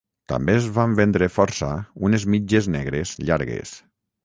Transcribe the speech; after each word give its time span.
També 0.31 0.53
es 0.61 0.69
van 0.77 0.95
vendre 0.99 1.27
força 1.35 1.69
unes 2.09 2.27
mitges 2.37 2.73
negres 2.79 3.15
llargues. 3.31 3.79